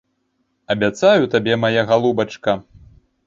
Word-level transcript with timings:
Абяцаю 0.75 1.27
табе, 1.35 1.53
мая 1.65 1.83
галубачка. 1.91 2.57